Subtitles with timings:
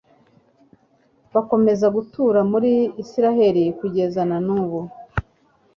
[1.33, 2.71] bakomeza gutura muri
[3.03, 4.79] israheli kugeza na n'ubu